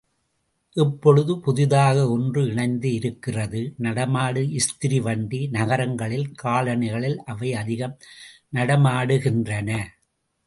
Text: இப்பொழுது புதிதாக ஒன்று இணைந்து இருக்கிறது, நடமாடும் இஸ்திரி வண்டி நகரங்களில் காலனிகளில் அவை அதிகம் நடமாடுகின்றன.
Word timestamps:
இப்பொழுது 0.75 1.33
புதிதாக 1.39 1.97
ஒன்று 2.09 2.41
இணைந்து 2.45 2.93
இருக்கிறது, 2.93 3.73
நடமாடும் 3.77 4.49
இஸ்திரி 4.51 4.99
வண்டி 5.01 5.41
நகரங்களில் 5.47 6.27
காலனிகளில் 6.43 7.17
அவை 7.25 7.53
அதிகம் 7.53 7.95
நடமாடுகின்றன. 8.53 9.69